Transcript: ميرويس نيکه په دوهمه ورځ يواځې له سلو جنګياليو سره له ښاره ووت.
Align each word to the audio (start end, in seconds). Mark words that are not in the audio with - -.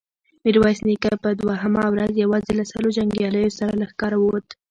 ميرويس 0.43 0.79
نيکه 0.87 1.11
په 1.23 1.29
دوهمه 1.41 1.83
ورځ 1.93 2.13
يواځې 2.23 2.53
له 2.59 2.65
سلو 2.71 2.89
جنګياليو 2.97 3.55
سره 3.59 3.73
له 3.81 3.85
ښاره 3.97 4.17
ووت. 4.19 4.47